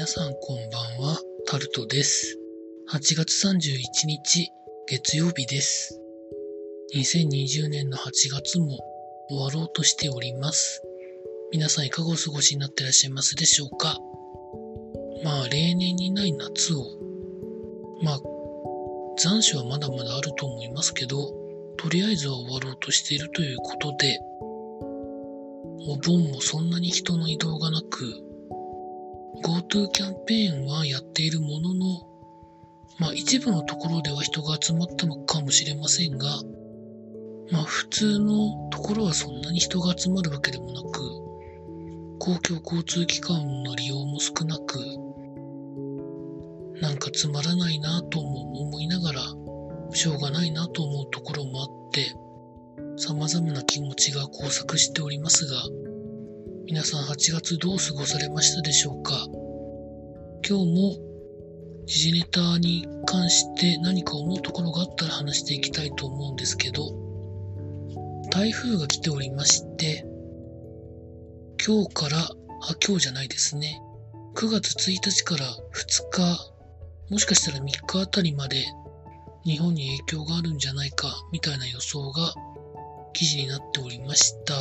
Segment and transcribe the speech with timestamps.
[0.00, 2.38] 皆さんこんばんは、タルトです。
[2.90, 4.50] 8月31日、
[4.88, 6.00] 月曜日です。
[6.96, 8.78] 2020年の8月も
[9.28, 10.82] 終わろうとしております。
[11.52, 13.98] 皆さんいかがお過ごしになってらっしゃいますでしょうか？
[15.22, 16.82] まあ、例年にない夏を、
[18.02, 18.20] まあ、
[19.18, 21.30] 残暑はまだまだあると思いますけど、
[21.76, 24.18] とりあえずは終わろうとしているということで、
[25.90, 28.29] お盆もそんなに人の移動がなく、
[29.42, 32.06] GoTo キャンペーンはやっているものの、
[32.98, 36.28] まあ一部のところでは人が集まったのかもしれませんが、
[37.50, 41.00] まあ普通のところはそんなに人が集まるわけでもなく、
[42.18, 44.78] 公共交通機関の利用も少なく、
[46.80, 49.20] なんかつまらないなとも思いながら、
[49.92, 52.14] しょうがないなと思うところもあって、
[52.96, 55.62] 様々な気持ちが交錯しておりますが、
[56.70, 59.26] 皆さん8月どう過ごされましたでしょうか？
[60.48, 66.92] 今日も時事ネタに関して何か思うところがあったら話していきたいと思うんですけど、
[68.30, 70.06] 台風が来ておりまして、
[71.66, 72.30] 今日から、あ、
[72.86, 73.82] 今日じゃないですね。
[74.36, 75.50] 9月1日から2
[76.12, 76.52] 日、
[77.10, 78.64] もしかしたら3日あたりまで
[79.44, 82.32] 日本に影響があるんじゃないかみたいな予想が
[83.12, 84.54] 記事になっておりました。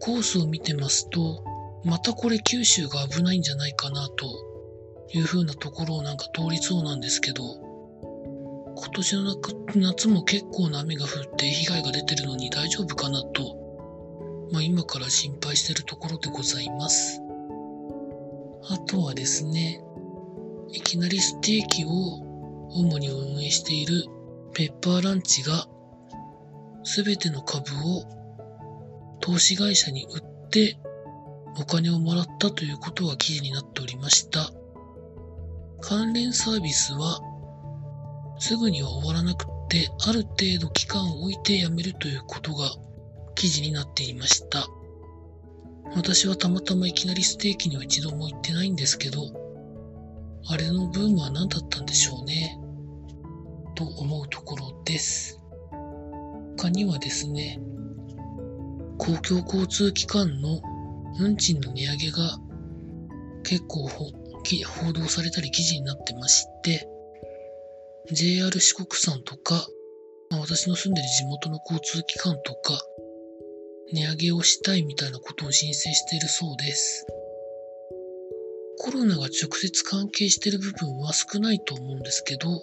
[0.00, 1.42] コースを見てますと、
[1.84, 4.26] またこれ九州が危ないんじゃないかなと
[5.12, 7.42] いう風なところをなんか通りそうなんですけど、
[8.76, 9.36] 今年の
[9.74, 17.20] 夏も結構な雨が降って被害が出てるのに大丈夫かなと、まあ今から心配してるところでございます。
[18.70, 19.80] あとはですね、
[20.72, 21.88] いきなりステーキを
[22.70, 24.04] 主に運営している
[24.52, 25.66] ペッパーランチが
[26.84, 28.17] すべての株を
[29.28, 30.78] 投資会社に売って
[31.60, 34.50] お金をもらったということが記事になっておりました。
[35.82, 37.20] 関連サービスは
[38.38, 42.70] すぐには終わらなくってある程度期間を置いてやめるということが
[43.34, 44.66] 記事になっていました。
[45.94, 49.20] 私はたまたまいきなりステーキには一度も行ってないんですけど、
[50.48, 52.58] あれのブームは何だったんでしょうね。
[53.74, 55.38] と思うところです。
[56.56, 57.60] 他にはですね、
[59.08, 60.60] 公共交通機関の
[61.18, 62.38] 運賃の値上げが
[63.42, 64.12] 結構報
[64.92, 66.86] 道されたり記事になってまして、
[68.12, 69.66] JR 四国さんとか、
[70.28, 72.78] まあ、私の住んでる地元の交通機関とか、
[73.94, 77.06] 値上げをしたいみたいなことを申請しているそうです。
[78.76, 82.62] コロナが直接関係している部分は少ないと思うんですけど、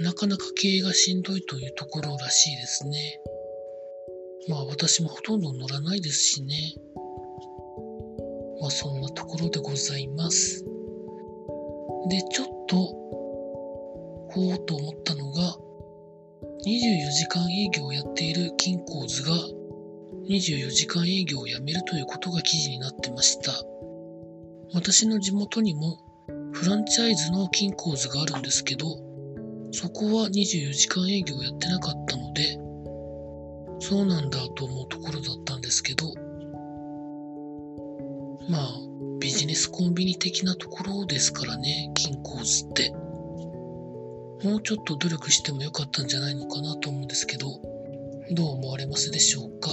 [0.00, 3.20] なかなか経営がしんどいというところらしいですね。
[4.48, 6.54] まあ私もほとんど乗らないですしね。
[8.60, 10.64] まあそんなところでございます。
[12.08, 12.76] で、ちょっと、
[14.32, 15.56] ほうと思ったのが、
[16.66, 19.32] 24時間営業をやっている金庫図が
[20.28, 23.52] 24時間営業をやめるということが記事になってました。
[24.72, 25.98] 私の地元にも
[26.52, 28.86] フランチャイズの金庫図があるんですけど、
[29.72, 32.19] そこは24時間営業をやってなかったので、
[33.80, 36.12] そうなんだと思うところだったんですけど、
[38.48, 38.80] まあ、
[39.20, 42.92] ビジネスコンビニ的なところですからね、金庫図って。
[44.44, 47.48] もうちょっと努力してもよかったんじゃないのかなと思うんですけど、
[48.32, 49.70] どう思われますでしょうか。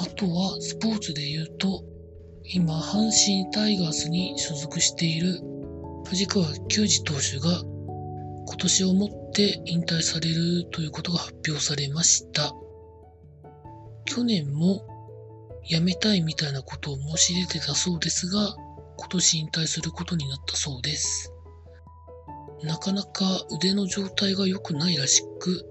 [0.00, 1.84] あとはスポーツで言うと、
[2.44, 5.40] 今、阪神タイガースに所属している
[6.06, 7.62] 藤川球児投手が
[8.46, 12.52] 今年をもって引退されるということが発表されました。
[14.04, 14.86] 去年も
[15.64, 18.56] 辞めたいみたいなことを申し出てたそうですが、
[18.96, 21.32] 今年引退することになったそうです。
[22.62, 25.64] なかなか腕の状態が良くないらしく、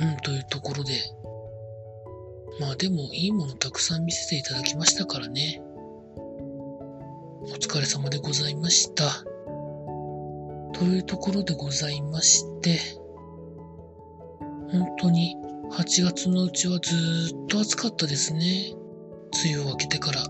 [0.00, 0.94] うん、というところで、
[2.60, 5.62] まあでもいいものたくさん見せていただきましたからね。
[7.40, 9.24] お疲れ様でございました。
[10.78, 12.78] というところでございまして、
[14.70, 15.36] 本当に
[15.72, 18.74] 8月のうちはずっと暑かったですね。
[19.44, 20.22] 梅雨を明けてから。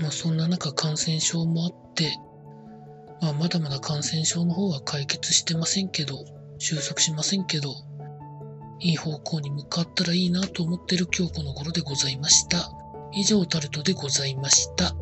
[0.00, 2.16] まあそんな中感染症もあって、
[3.20, 6.24] まあまだまだ感染症の方は解決してませんけど、
[6.58, 7.74] 収束しませんけど、
[8.80, 12.70] いい方向に向かったらいいなと思ってる今日この頃でございました。
[13.12, 14.94] 以上タルトでございました。